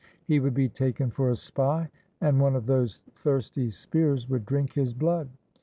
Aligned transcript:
He 0.25 0.39
would 0.39 0.55
be 0.55 0.67
taken 0.67 1.11
for 1.11 1.29
a 1.29 1.35
spy, 1.35 1.87
and 2.21 2.41
one 2.41 2.55
of 2.55 2.65
those 2.65 3.01
thirsty 3.17 3.69
spears 3.69 4.27
would 4.29 4.47
drink 4.47 4.73
his 4.73 4.95
blood. 4.95 5.29